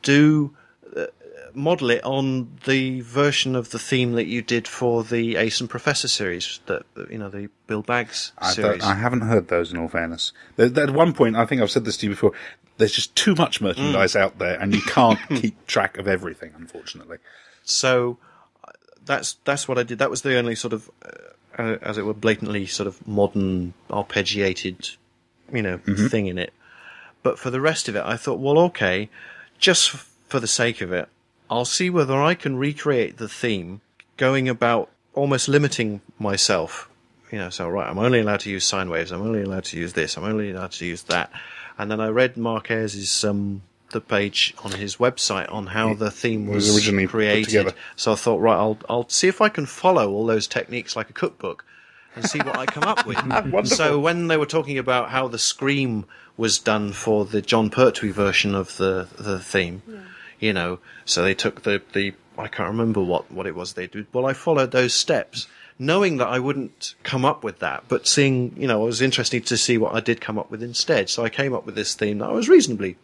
do." 0.01 0.53
Model 1.59 1.89
it 1.91 2.03
on 2.03 2.57
the 2.65 3.01
version 3.01 3.55
of 3.55 3.71
the 3.71 3.79
theme 3.79 4.13
that 4.13 4.25
you 4.27 4.41
did 4.41 4.67
for 4.67 5.03
the 5.03 5.35
Ace 5.35 5.59
and 5.59 5.69
Professor 5.69 6.07
series, 6.07 6.59
that 6.67 6.83
you 7.09 7.17
know 7.17 7.29
the 7.29 7.49
Bill 7.67 7.81
Baggs 7.83 8.31
series. 8.53 8.81
don't, 8.81 8.89
I 8.91 8.95
haven't 8.95 9.21
heard 9.21 9.49
those. 9.49 9.71
In 9.71 9.77
all 9.77 9.89
fairness, 9.89 10.31
at 10.57 10.89
one 10.91 11.13
point, 11.13 11.35
I 11.35 11.45
think 11.45 11.61
I've 11.61 11.69
said 11.71 11.85
this 11.85 11.97
to 11.97 12.05
you 12.05 12.11
before. 12.11 12.31
There's 12.77 12.93
just 12.93 13.13
too 13.15 13.35
much 13.35 13.59
merchandise 13.59 14.13
Mm. 14.13 14.21
out 14.21 14.37
there, 14.39 14.57
and 14.59 14.73
you 14.73 14.81
can't 14.81 15.19
keep 15.29 15.67
track 15.67 15.97
of 15.97 16.07
everything. 16.07 16.53
Unfortunately, 16.57 17.17
So 17.63 18.17
uh, 18.63 18.71
that's 19.05 19.33
that's 19.43 19.67
what 19.67 19.77
I 19.77 19.83
did. 19.83 19.99
That 19.99 20.09
was 20.09 20.21
the 20.21 20.37
only 20.37 20.55
sort 20.55 20.71
of, 20.73 20.89
uh, 21.05 21.61
uh, 21.61 21.77
as 21.81 21.97
it 21.97 22.05
were, 22.05 22.13
blatantly 22.13 22.65
sort 22.67 22.87
of 22.87 23.05
modern 23.05 23.73
arpeggiated, 23.89 24.95
you 25.53 25.61
know, 25.61 25.77
thing 25.77 26.27
in 26.27 26.37
it. 26.37 26.53
But 27.21 27.37
for 27.37 27.49
the 27.49 27.59
rest 27.59 27.89
of 27.89 27.95
it, 27.97 28.03
I 28.05 28.15
thought, 28.15 28.39
well, 28.39 28.57
okay, 28.59 29.09
just 29.57 29.89
for 29.91 30.39
the 30.39 30.47
sake 30.47 30.79
of 30.79 30.93
it, 30.93 31.09
I'll 31.49 31.65
see 31.65 31.89
whether 31.89 32.21
I 32.21 32.35
can 32.35 32.57
recreate 32.57 33.17
the 33.17 33.27
theme, 33.29 33.81
going 34.17 34.47
about 34.47 34.89
almost 35.13 35.47
limiting 35.47 36.01
myself. 36.17 36.89
You 37.31 37.39
know, 37.39 37.49
so 37.49 37.69
right, 37.69 37.87
I'm 37.89 37.99
only 37.99 38.19
allowed 38.19 38.39
to 38.41 38.49
use 38.49 38.65
sine 38.65 38.89
waves. 38.89 39.11
I'm 39.11 39.21
only 39.21 39.41
allowed 39.41 39.65
to 39.65 39.77
use 39.77 39.93
this. 39.93 40.17
I'm 40.17 40.23
only 40.23 40.51
allowed 40.51 40.71
to 40.73 40.85
use 40.85 41.03
that. 41.03 41.31
And 41.77 41.91
then 41.91 41.99
I 41.99 42.09
read 42.09 42.37
Mark 42.37 42.69
Ayres's 42.69 43.23
um, 43.23 43.61
the 43.91 44.01
page 44.01 44.53
on 44.63 44.71
his 44.71 44.97
website 44.97 45.51
on 45.51 45.67
how 45.67 45.93
the 45.93 46.11
theme 46.11 46.47
was, 46.47 46.67
was 46.67 46.75
originally 46.75 47.05
put 47.05 47.11
created. 47.11 47.45
together. 47.45 47.73
So 47.95 48.13
I 48.13 48.15
thought, 48.15 48.39
right, 48.39 48.57
I'll 48.57 48.77
I'll 48.89 49.09
see 49.09 49.27
if 49.27 49.41
I 49.41 49.49
can 49.49 49.65
follow 49.65 50.11
all 50.11 50.25
those 50.25 50.47
techniques 50.47 50.95
like 50.95 51.09
a 51.09 51.13
cookbook 51.13 51.65
and 52.15 52.27
see 52.27 52.39
what 52.39 52.57
I 52.57 52.65
come 52.65 52.83
up 52.83 53.05
with. 53.05 53.67
so 53.67 53.99
when 53.99 54.27
they 54.27 54.37
were 54.37 54.45
talking 54.45 54.77
about 54.77 55.09
how 55.09 55.27
the 55.27 55.39
scream 55.39 56.05
was 56.37 56.59
done 56.59 56.93
for 56.93 57.25
the 57.25 57.41
Jon 57.41 57.69
Pertwee 57.69 58.11
version 58.11 58.55
of 58.55 58.77
the 58.77 59.07
the 59.17 59.39
theme, 59.39 59.81
you 60.39 60.53
know, 60.53 60.79
so 61.05 61.23
they 61.23 61.33
took 61.33 61.63
the 61.63 61.81
the 61.93 62.13
I 62.37 62.47
can't 62.47 62.69
remember 62.69 63.01
what 63.01 63.31
what 63.31 63.47
it 63.47 63.55
was 63.55 63.73
they 63.73 63.87
did. 63.87 64.07
Well, 64.13 64.25
I 64.25 64.33
followed 64.33 64.71
those 64.71 64.93
steps. 64.93 65.47
Knowing 65.81 66.17
that 66.17 66.27
I 66.27 66.39
wouldn't 66.39 66.95
come 67.03 67.23
up 67.23 67.41
with 67.41 67.59
that, 67.59 67.85
but 67.87 68.05
seeing, 68.05 68.53
you 68.57 68.67
know, 68.67 68.83
it 68.83 68.85
was 68.85 69.01
interesting 69.01 69.41
to 69.43 69.55
see 69.55 69.77
what 69.77 69.95
I 69.95 70.01
did 70.01 70.19
come 70.19 70.37
up 70.37 70.51
with 70.51 70.61
instead. 70.61 71.09
So 71.09 71.23
I 71.23 71.29
came 71.29 71.53
up 71.53 71.65
with 71.65 71.75
this 71.75 71.93
theme 71.93 72.17
that 72.17 72.27
I 72.27 72.33
was 72.33 72.49
reasonably 72.49 72.97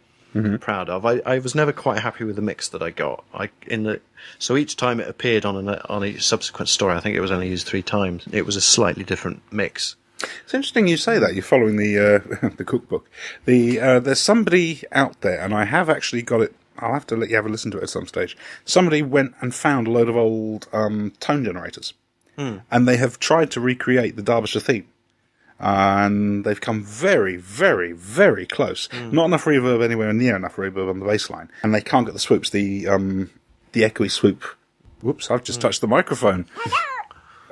proud 0.60 0.90
of. 0.90 1.06
I, 1.06 1.20
I 1.24 1.38
was 1.38 1.54
never 1.54 1.72
quite 1.72 2.00
happy 2.00 2.24
with 2.24 2.36
the 2.36 2.42
mix 2.42 2.68
that 2.68 2.82
I 2.82 2.90
got. 2.90 3.24
I 3.32 3.50
in 3.66 3.84
the 3.84 4.00
so 4.38 4.56
each 4.56 4.76
time 4.76 5.00
it 5.00 5.08
appeared 5.08 5.44
on 5.44 5.56
an, 5.56 5.80
on 5.88 6.04
a 6.04 6.18
subsequent 6.18 6.68
story, 6.68 6.94
I 6.94 7.00
think 7.00 7.16
it 7.16 7.20
was 7.20 7.30
only 7.30 7.48
used 7.48 7.66
three 7.66 7.82
times. 7.82 8.26
It 8.32 8.44
was 8.44 8.56
a 8.56 8.60
slightly 8.60 9.04
different 9.04 9.40
mix. 9.50 9.96
It's 10.44 10.54
interesting 10.54 10.88
you 10.88 10.96
say 10.96 11.18
that. 11.18 11.34
You're 11.34 11.42
following 11.42 11.76
the 11.76 11.98
uh, 11.98 12.48
the 12.56 12.64
cookbook. 12.64 13.08
The 13.44 13.80
uh, 13.80 14.00
there's 14.00 14.20
somebody 14.20 14.82
out 14.92 15.20
there, 15.20 15.40
and 15.40 15.54
I 15.54 15.64
have 15.64 15.88
actually 15.88 16.22
got 16.22 16.40
it. 16.42 16.54
I'll 16.78 16.92
have 16.92 17.06
to 17.08 17.16
let 17.16 17.30
you 17.30 17.36
have 17.36 17.46
a 17.46 17.48
listen 17.48 17.70
to 17.72 17.78
it 17.78 17.84
at 17.84 17.90
some 17.90 18.06
stage. 18.06 18.36
Somebody 18.64 19.02
went 19.02 19.34
and 19.40 19.54
found 19.54 19.86
a 19.86 19.90
load 19.90 20.08
of 20.08 20.16
old 20.16 20.68
um, 20.72 21.12
tone 21.20 21.44
generators, 21.44 21.94
and 22.70 22.86
they 22.88 22.96
have 22.96 23.18
tried 23.18 23.50
to 23.52 23.60
recreate 23.60 24.16
the 24.16 24.22
Derbyshire 24.22 24.60
theme. 24.60 24.86
And 25.58 26.44
they've 26.44 26.60
come 26.60 26.82
very, 26.84 27.36
very, 27.36 27.92
very 27.92 28.44
close. 28.44 28.90
Not 29.10 29.24
enough 29.26 29.44
reverb 29.44 29.82
anywhere 29.82 30.12
near 30.12 30.36
enough 30.36 30.56
reverb 30.56 30.90
on 30.90 30.98
the 30.98 31.06
bass 31.06 31.30
line, 31.30 31.50
and 31.62 31.74
they 31.74 31.80
can't 31.80 32.04
get 32.06 32.12
the 32.12 32.18
swoops. 32.18 32.50
The 32.50 32.86
um, 32.88 33.30
the 33.72 33.82
echoey 33.82 34.10
swoop. 34.10 34.44
Whoops! 35.00 35.30
I've 35.30 35.44
just 35.44 35.60
touched 35.60 35.80
the 35.80 35.88
microphone. 35.88 36.46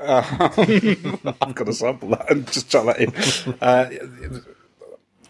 I've 0.06 1.54
got 1.54 1.64
to 1.64 1.72
sample 1.72 2.10
that 2.10 2.30
and 2.30 2.46
just 2.52 2.68
chuck 2.68 2.84
that 2.84 2.98
in. 2.98 3.54
Uh, 3.60 3.88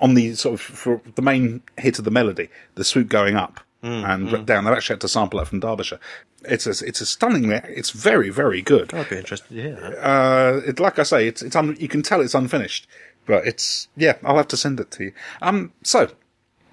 on 0.00 0.14
the 0.14 0.34
sort 0.34 0.54
of 0.54 0.60
for 0.60 1.00
the 1.14 1.22
main 1.22 1.62
hit 1.78 1.98
of 1.98 2.04
the 2.04 2.10
melody, 2.10 2.48
the 2.74 2.84
swoop 2.84 3.08
going 3.08 3.36
up 3.36 3.60
and 3.84 4.46
down. 4.46 4.64
They've 4.64 4.74
actually 4.74 4.94
had 4.94 5.00
to 5.02 5.08
sample 5.08 5.38
that 5.38 5.46
from 5.46 5.60
Derbyshire. 5.60 6.00
It's 6.44 6.66
a 6.66 6.70
it's 6.86 7.00
a 7.00 7.06
stunning. 7.06 7.50
It's 7.50 7.90
very 7.90 8.30
very 8.30 8.62
good. 8.62 8.92
I'd 8.94 9.08
be 9.08 9.16
interested 9.18 9.48
to 9.48 9.54
hear 9.54 9.76
that. 9.76 9.98
Uh, 9.98 10.60
it, 10.66 10.80
like 10.80 10.98
I 10.98 11.02
say, 11.02 11.28
it's 11.28 11.42
it's 11.42 11.56
un, 11.56 11.76
you 11.78 11.88
can 11.88 12.02
tell 12.02 12.20
it's 12.20 12.34
unfinished, 12.34 12.86
but 13.26 13.46
it's 13.46 13.88
yeah. 13.96 14.16
I'll 14.24 14.36
have 14.36 14.48
to 14.48 14.56
send 14.56 14.80
it 14.80 14.90
to 14.92 15.04
you. 15.04 15.12
Um, 15.42 15.72
so 15.82 16.10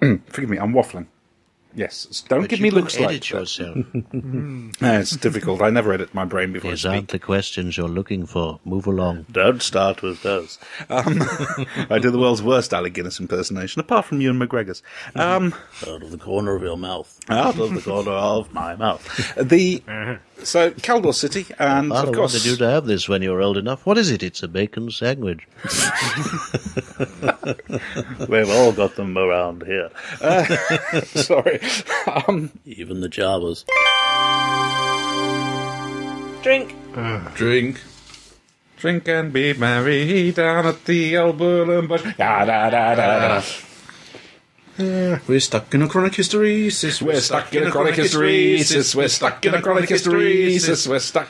forgive 0.00 0.50
me, 0.50 0.58
I'm 0.58 0.72
waffling. 0.72 1.06
Yes, 1.74 2.22
don't 2.28 2.42
But 2.42 2.50
give 2.50 2.60
me 2.60 2.70
looks 2.70 2.98
like 3.00 3.08
edit 3.10 3.22
that. 3.22 3.30
yourself. 3.30 3.76
It's 5.02 5.16
difficult. 5.16 5.62
I 5.62 5.70
never 5.70 5.92
edit 5.92 6.12
my 6.14 6.24
brain 6.24 6.52
before 6.52 6.70
These 6.70 6.84
aren't 6.84 7.08
the 7.08 7.18
questions 7.18 7.76
you're 7.76 7.88
looking 7.88 8.26
for. 8.26 8.60
Move 8.64 8.86
along. 8.86 9.24
Don't 9.32 9.62
start 9.62 10.02
with 10.02 10.22
those. 10.22 10.58
Um, 10.90 11.22
I 11.90 11.98
do 11.98 12.10
the 12.10 12.18
world's 12.18 12.42
worst 12.42 12.74
Alec 12.74 12.92
Guinness 12.94 13.18
impersonation, 13.20 13.80
apart 13.80 14.04
from 14.06 14.20
Ewan 14.20 14.38
McGregor's. 14.38 14.82
Um, 15.14 15.54
Out 15.86 16.02
of 16.02 16.10
the 16.10 16.18
corner 16.18 16.54
of 16.54 16.62
your 16.62 16.76
mouth. 16.76 17.18
out 17.28 17.58
of 17.58 17.72
the 17.74 17.80
corner 17.80 18.10
of 18.12 18.52
my 18.52 18.74
mouth. 18.76 19.34
The 19.36 19.82
so 20.42 20.70
Kaldor 20.72 21.14
City, 21.14 21.46
and 21.58 21.92
I 21.92 22.00
of 22.02 22.06
course, 22.12 22.32
wanted 22.34 22.44
you 22.44 22.56
to 22.56 22.68
have 22.68 22.84
this 22.86 23.08
when 23.08 23.22
you're 23.22 23.40
old 23.40 23.56
enough. 23.56 23.86
What 23.86 23.96
is 23.96 24.10
it? 24.10 24.22
It's 24.22 24.42
a 24.42 24.48
bacon 24.48 24.90
sandwich. 24.90 25.46
we've 28.28 28.50
all 28.50 28.72
got 28.72 28.96
them 28.96 29.16
around 29.16 29.62
here. 29.64 29.90
Uh, 30.20 30.44
sorry. 31.02 31.60
Um, 32.28 32.50
Even 32.64 33.00
the 33.00 33.08
Jawas. 33.08 33.64
Drink. 36.42 36.74
drink. 37.34 37.80
Drink 38.76 39.06
and 39.08 39.32
be 39.32 39.52
merry 39.54 40.32
down 40.32 40.66
at 40.66 40.84
the 40.84 41.16
old 41.16 41.38
Bull 41.38 41.70
and 41.70 41.88
Bush. 41.88 42.02
Da, 42.18 42.44
da, 42.44 42.68
da, 42.70 42.94
da, 42.96 43.38
da. 43.38 43.42
We're 45.28 45.38
stuck 45.40 45.72
in 45.74 45.82
a 45.82 45.88
chronic 45.88 46.12
hysteresis. 46.14 47.00
We're 47.00 47.20
stuck 47.20 47.54
in 47.54 47.68
a 47.68 47.70
chronic 47.70 47.94
hysteresis. 47.94 48.94
We're 48.96 49.08
stuck 49.08 49.44
in 49.46 49.54
a 49.54 49.62
chronic 49.62 49.88
hysteresis. 49.88 50.88
We're 50.88 50.98
stuck. 50.98 51.28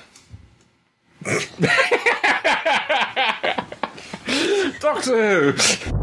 Doctor 4.81 5.53
Who. 5.53 6.03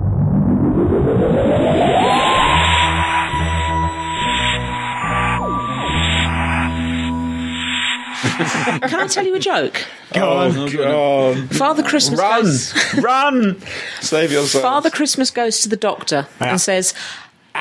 Can 8.39 9.00
I 9.00 9.08
tell 9.08 9.25
you 9.25 9.36
a 9.36 9.39
joke? 9.39 9.86
Oh, 10.15 10.69
God. 10.72 11.55
Father 11.55 11.84
Christmas 11.84 12.19
Run! 12.19 12.41
goes. 12.43 12.96
Run! 13.01 13.62
Save 14.01 14.31
yourself. 14.31 14.62
Father 14.63 14.89
Christmas 14.89 15.29
goes 15.31 15.60
to 15.62 15.69
the 15.69 15.75
doctor 15.75 16.27
and 16.39 16.60
says, 16.60 16.93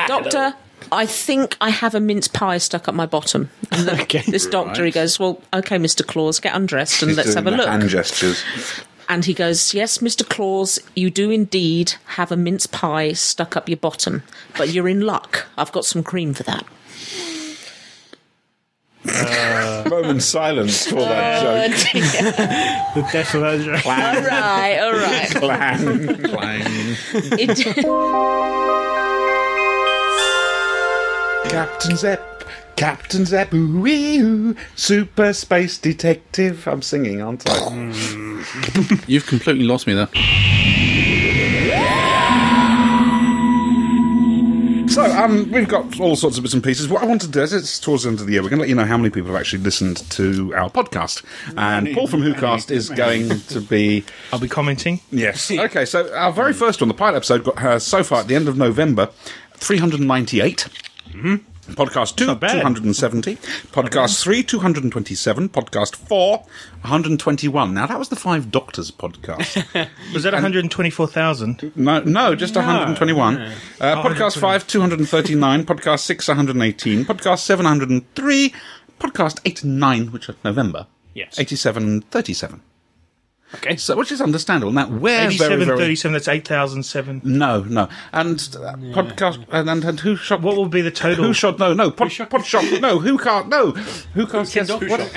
"Doctor, 0.07 0.55
I 0.93 1.05
think 1.07 1.57
I 1.61 1.71
have 1.71 1.95
a 1.95 2.01
mince 2.01 2.29
pie 2.29 2.59
stuck 2.59 2.89
up 2.89 2.95
my 2.95 3.07
bottom." 3.07 3.51
And 3.73 3.89
the, 3.89 4.01
Okay. 4.03 4.23
this 4.29 4.47
doctor 4.47 4.85
he 4.85 4.91
goes, 4.93 5.19
"Well, 5.19 5.43
okay, 5.53 5.79
Mister 5.79 6.05
Claus, 6.05 6.39
get 6.41 6.55
undressed 6.55 7.03
and 7.03 7.11
He's 7.11 7.17
let's 7.17 7.35
doing 7.35 7.45
have 7.45 7.47
a 7.47 7.51
the 7.51 7.57
look." 7.57 7.69
Hand 7.69 7.89
gestures. 7.89 8.43
And 9.11 9.25
he 9.25 9.33
goes, 9.33 9.73
Yes, 9.73 9.99
Mr. 9.99 10.29
Claus, 10.29 10.79
you 10.95 11.09
do 11.11 11.31
indeed 11.31 11.95
have 12.05 12.31
a 12.31 12.37
mince 12.37 12.67
pie 12.67 13.13
stuck 13.15 13.57
up 13.57 13.67
your 13.67 13.79
bottom, 13.79 14.23
but 14.59 14.69
you're 14.69 14.87
in 14.87 15.01
luck. 15.01 15.47
I've 15.57 15.73
got 15.73 15.87
some 15.87 16.03
cream 16.03 16.35
for 16.35 16.43
that. 16.43 16.67
Uh, 19.09 19.68
Moment 19.89 20.23
silence 20.37 20.87
for 20.87 20.97
that 21.01 21.45
Oh, 21.47 21.69
joke. 21.69 21.93
dear. 21.93 22.03
The 22.95 23.03
death 23.13 23.35
of 23.35 23.45
Ezra. 23.45 23.81
all 23.85 24.23
right, 24.23 24.79
all 24.79 24.93
right. 24.93 25.31
Clang, 25.31 26.23
clang. 26.25 26.97
It, 27.39 27.85
Captain 31.51 31.97
Zep, 31.97 32.45
Captain 32.77 33.25
Zep, 33.25 33.53
ooh, 33.55 33.87
ooh, 33.87 34.55
super 34.77 35.33
space 35.33 35.79
detective. 35.79 36.67
I'm 36.69 36.83
singing, 36.83 37.23
aren't 37.23 37.49
I? 37.49 38.45
You've 39.07 39.27
completely 39.27 39.65
lost 39.65 39.87
me 39.87 39.95
there. 39.95 40.09
Um, 45.25 45.51
we've 45.51 45.69
got 45.69 45.99
all 46.01 46.17
sorts 46.17 46.37
of 46.37 46.43
bits 46.45 46.55
and 46.55 46.63
pieces. 46.63 46.89
What 46.89 47.03
I 47.03 47.07
want 47.07 47.21
to 47.23 47.29
do 47.29 47.41
is, 47.43 47.53
it's 47.53 47.79
towards 47.79 48.03
the 48.05 48.11
end 48.11 48.21
of 48.21 48.27
the 48.27 48.33
year, 48.33 48.43
we're 48.43 48.49
going 48.49 48.59
to 48.59 48.63
let 48.63 48.69
you 48.69 48.75
know 48.75 48.85
how 48.85 48.97
many 48.97 49.11
people 49.11 49.33
have 49.33 49.41
actually 49.41 49.63
listened 49.63 49.99
to 50.11 50.55
our 50.55 50.71
podcast. 50.71 51.25
And 51.57 51.93
Paul 51.95 52.07
from 52.07 52.23
WhoCast 52.23 52.71
is 52.71 52.91
going 52.91 53.29
to 53.41 53.61
be 53.61 54.05
I'll 54.33 54.39
be 54.39 54.49
commenting. 54.49 55.01
Yes. 55.11 55.51
Okay, 55.69 55.85
so 55.85 56.15
our 56.15 56.33
very 56.33 56.53
first 56.53 56.81
one, 56.81 56.89
the 56.89 56.95
pilot 56.95 57.17
episode, 57.17 57.45
got 57.45 57.63
uh, 57.63 57.79
so 57.79 58.03
far 58.03 58.21
at 58.21 58.29
the 58.29 58.35
end 58.37 58.49
of 58.49 58.57
November, 58.57 59.11
398. 59.55 60.69
Podcast 61.75 62.17
2, 62.17 62.27
270. 62.27 63.37
Podcast 63.73 64.23
3, 64.23 64.43
227. 64.43 65.49
Podcast 65.49 65.97
4, 65.97 66.39
121. 66.39 67.75
Now, 67.75 67.87
that 67.87 67.99
was 67.99 68.09
the 68.09 68.17
Five 68.17 68.51
Doctors 68.51 68.91
podcast. 68.91 69.89
Was 70.15 70.23
that 70.23 70.33
124,000? 70.33 71.73
no, 71.77 72.01
no, 72.01 72.35
just 72.35 72.57
121. 72.57 73.37
Uh, 73.37 73.53
podcast 74.03 74.41
5, 74.41 74.67
239. 74.67 75.65
Podcast 75.65 76.01
6, 76.01 76.29
118. 76.29 77.05
Podcast 77.05 77.39
703. 77.41 78.55
Podcast 78.99 79.41
8 79.45 79.63
and 79.65 79.79
9, 79.79 80.07
which 80.13 80.29
are 80.29 80.37
November. 80.45 80.87
Yes. 81.15 81.39
87 81.39 81.83
and 81.83 82.11
37. 82.11 82.63
Okay. 83.55 83.77
So, 83.77 83.97
which 83.97 84.13
is 84.13 84.21
understandable. 84.21 84.73
Now, 84.73 84.89
we're 84.89 85.27
87, 85.27 85.49
very, 85.59 85.65
very... 85.65 85.79
37, 85.79 86.13
that's 86.13 86.29
8,007. 86.29 87.23
No, 87.25 87.63
no. 87.63 87.89
And 88.13 88.39
uh, 88.57 88.75
podcast 88.93 89.45
and, 89.51 89.71
and 89.71 89.85
and 89.85 90.01
who 90.01 90.17
shot? 90.17 90.43
What 90.43 90.57
will 90.57 90.69
be 90.69 90.83
the 90.83 90.91
total? 90.91 91.25
Who 91.25 91.33
shot? 91.33 91.59
No, 91.59 91.73
no. 91.73 91.91
Pod, 91.91 92.13
pod 92.29 92.45
shot? 92.45 92.65
No. 92.81 92.99
Who 92.99 93.17
can't? 93.17 93.49
No. 93.49 93.71
Who 93.71 94.27
can't? 94.27 94.55
Yes, 94.55 94.71
what- 94.71 95.13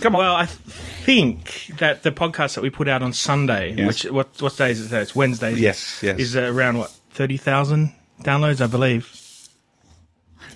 Come 0.00 0.16
on. 0.16 0.20
Well, 0.20 0.34
I 0.34 0.46
think 0.46 1.66
that 1.78 2.02
the 2.02 2.10
podcast 2.10 2.56
that 2.56 2.62
we 2.62 2.70
put 2.70 2.88
out 2.88 3.02
on 3.02 3.12
Sunday, 3.12 3.72
Yes. 3.76 3.86
which 3.86 4.12
what 4.12 4.42
what 4.42 4.56
day 4.56 4.72
is 4.72 4.92
it? 4.92 4.96
It's 5.00 5.14
Wednesday. 5.14 5.54
Yes, 5.54 6.02
yes. 6.02 6.18
Is 6.18 6.36
uh, 6.36 6.42
around 6.42 6.78
what 6.78 6.90
thirty 7.10 7.36
thousand 7.36 7.92
downloads, 8.22 8.60
I 8.60 8.66
believe. 8.66 9.08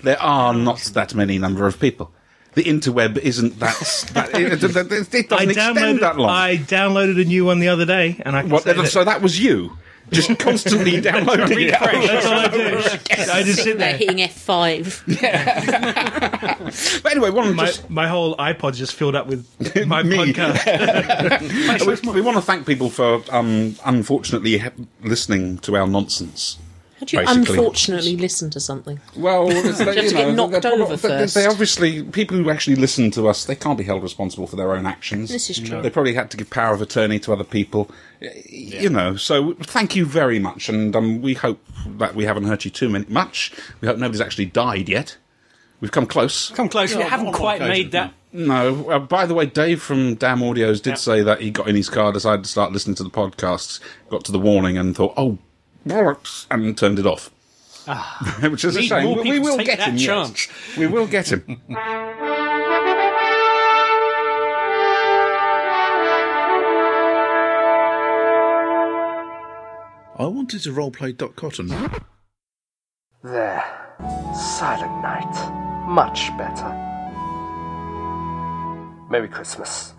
there 0.02 0.20
are 0.20 0.52
not 0.52 0.78
that 0.94 1.14
many 1.14 1.38
number 1.38 1.66
of 1.66 1.78
people. 1.78 2.12
The 2.56 2.64
interweb 2.64 3.18
isn't 3.18 3.58
that. 3.60 3.78
that 4.14 4.30
it, 4.34 4.52
it, 4.52 4.64
it, 4.64 5.14
it 5.14 5.32
I 5.32 5.44
doesn't 5.44 5.50
extend 5.50 5.76
downloaded. 5.78 6.00
that 6.00 6.16
long. 6.18 6.30
I 6.30 6.56
downloaded 6.56 7.20
a 7.20 7.24
new 7.24 7.44
one 7.44 7.60
the 7.60 7.68
other 7.68 7.84
day, 7.86 8.20
and 8.24 8.34
I 8.34 8.40
can 8.42 8.50
what, 8.50 8.64
say 8.64 8.72
that- 8.72 8.88
so 8.88 9.04
that 9.04 9.20
was 9.22 9.38
you. 9.38 9.76
just 10.10 10.38
constantly 10.38 11.00
downloading 11.02 11.58
it. 11.60 11.70
That's 11.72 12.26
all 12.26 12.32
I 12.38 12.48
do. 12.48 12.76
I 13.32 13.42
just 13.42 13.62
sit 13.62 13.76
They're 13.76 13.90
there. 13.90 13.96
hitting 13.98 14.18
F5. 14.18 15.20
Yeah. 15.20 16.54
But 17.02 17.12
anyway, 17.12 17.30
one 17.30 17.54
My, 17.56 17.66
just 17.66 17.90
my 17.90 18.06
whole 18.08 18.36
iPod 18.36 18.74
just 18.76 18.94
filled 18.94 19.14
up 19.16 19.26
with 19.26 19.46
my 19.86 20.02
Me. 20.02 20.16
podcast. 20.32 22.04
we, 22.04 22.12
we 22.12 22.20
want 22.20 22.36
to 22.36 22.42
thank 22.42 22.66
people 22.66 22.88
for 22.88 23.22
um, 23.30 23.74
unfortunately 23.84 24.58
he- 24.58 24.86
listening 25.02 25.58
to 25.58 25.76
our 25.76 25.86
nonsense. 25.86 26.58
How 26.98 27.04
do 27.06 27.16
you 27.18 27.22
Basically. 27.26 27.58
unfortunately 27.58 28.16
listen 28.16 28.48
to 28.50 28.58
something? 28.60 28.98
Well, 29.14 29.48
it's, 29.50 29.78
they, 29.78 29.84
have 29.84 30.08
to 30.08 30.14
get 30.14 30.34
knocked 30.34 30.62
they're- 30.62 30.72
over 30.72 30.96
they- 30.96 31.08
they- 31.08 31.18
first. 31.18 31.34
They 31.34 31.46
obviously 31.46 32.02
people 32.02 32.36
who 32.38 32.48
actually 32.50 32.76
listen 32.76 33.10
to 33.12 33.28
us, 33.28 33.44
they 33.44 33.54
can't 33.54 33.76
be 33.76 33.84
held 33.84 34.02
responsible 34.02 34.46
for 34.46 34.56
their 34.56 34.72
own 34.72 34.86
actions. 34.86 35.28
This 35.30 35.50
is 35.50 35.58
true. 35.60 35.82
They 35.82 35.90
probably 35.90 36.14
had 36.14 36.30
to 36.30 36.36
give 36.38 36.48
power 36.48 36.72
of 36.74 36.80
attorney 36.80 37.18
to 37.20 37.32
other 37.32 37.44
people, 37.44 37.90
Y- 38.22 38.30
you 38.50 38.88
know. 38.88 39.16
So 39.16 39.54
thank 39.60 39.94
you 39.94 40.06
very 40.06 40.38
much, 40.38 40.68
and 40.70 40.96
um, 40.96 41.20
we 41.20 41.34
hope 41.34 41.62
that 41.98 42.14
we 42.14 42.24
haven't 42.24 42.44
hurt 42.44 42.64
you 42.64 42.70
too 42.70 42.88
many, 42.88 43.04
much. 43.08 43.52
We 43.80 43.88
hope 43.88 43.98
nobody's 43.98 44.22
actually 44.22 44.46
died 44.46 44.88
yet. 44.88 45.18
We've 45.80 45.92
come 45.92 46.06
close. 46.06 46.48
Come 46.50 46.70
close. 46.70 46.94
we 46.96 47.02
haven't 47.02 47.32
quite 47.34 47.60
made 47.60 47.90
that. 47.92 48.14
No. 48.32 48.88
Uh, 48.90 48.98
by 48.98 49.26
the 49.26 49.34
way, 49.34 49.44
Dave 49.44 49.82
from 49.82 50.14
Damn 50.14 50.38
Audios 50.40 50.80
did 50.82 50.96
say 50.96 51.20
that 51.22 51.42
he 51.42 51.50
got 51.50 51.68
in 51.68 51.76
his 51.76 51.90
car, 51.90 52.10
decided 52.12 52.44
to 52.44 52.50
start 52.50 52.72
listening 52.72 52.94
to 52.96 53.02
the 53.04 53.10
podcasts, 53.10 53.80
got 54.08 54.24
to 54.24 54.32
the 54.32 54.38
warning, 54.38 54.78
and 54.78 54.96
thought, 54.96 55.12
"Oh, 55.18 55.36
bollocks," 55.36 55.38
and 55.90 56.76
turned 56.78 56.98
it 56.98 57.06
off. 57.06 57.30
Ah, 57.88 58.38
Which 58.50 58.64
is 58.64 58.76
a 58.76 58.80
Need 58.80 58.88
shame. 58.88 59.16
We, 59.22 59.30
we 59.32 59.38
will 59.38 59.58
get 59.58 59.78
that 59.78 59.88
him. 59.90 59.96
yes. 59.96 60.06
chance. 60.06 60.48
We 60.76 60.86
will 60.86 61.06
get 61.06 61.30
him. 61.32 61.60
I 70.18 70.24
wanted 70.24 70.62
to 70.62 70.72
roleplay 70.72 71.14
Doc 71.16 71.36
Cotton. 71.36 71.68
There. 73.22 73.64
Silent 74.34 75.02
night. 75.02 75.86
Much 75.86 76.30
better. 76.38 76.72
Merry 79.10 79.28
Christmas. 79.28 79.92